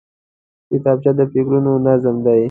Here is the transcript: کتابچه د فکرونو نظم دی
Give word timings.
کتابچه 0.69 1.11
د 1.19 1.21
فکرونو 1.31 1.71
نظم 1.87 2.15
دی 2.25 2.39